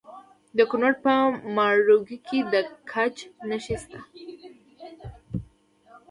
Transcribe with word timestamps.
د 0.57 0.59
کونړ 0.71 0.93
په 1.03 1.13
ماڼوګي 1.55 2.17
کې 2.27 2.39
د 2.51 2.53
ګچ 2.91 3.17
نښې 3.49 3.77
شته. 3.83 3.99